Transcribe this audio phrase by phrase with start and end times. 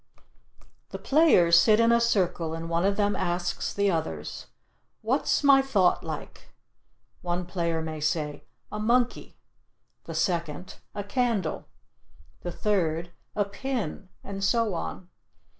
[0.89, 4.47] The players sit in a circle and one of them asks the others:
[5.03, 6.55] "What's my thought like?"
[7.21, 9.37] One player may say: "A monkey";
[10.05, 11.67] the second: "A candle";
[12.41, 15.07] the third: "A pin"; and so on.